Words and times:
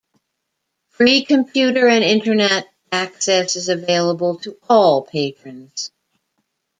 Free 0.89 1.23
computer 1.25 1.87
and 1.87 2.03
internet 2.03 2.65
access 2.91 3.55
is 3.55 3.69
available 3.69 4.39
to 4.39 4.57
all 4.67 5.03
patrons. 5.03 5.91